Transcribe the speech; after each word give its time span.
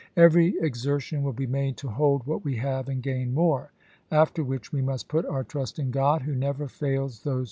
Every 0.17 0.55
exertion 0.59 1.21
will 1.21 1.31
be 1.33 1.45
made 1.45 1.77
to 1.77 1.87
hold 1.87 2.25
what 2.25 2.43
we 2.43 2.55
have 2.55 2.89
and 2.89 3.03
gain 3.03 3.35
more. 3.35 3.71
After 4.09 4.43
which 4.43 4.71
to°uncoin, 4.71 4.71
Oct. 4.71 4.71
12. 4.71 4.73
we 4.73 4.81
must 4.93 5.07
put 5.07 5.25
our 5.27 5.43
trust 5.43 5.77
in 5.77 5.91
God, 5.91 6.23
who 6.23 6.33
never 6.33 6.67
fails 6.67 7.21
those 7.21 7.35
isea. 7.35 7.39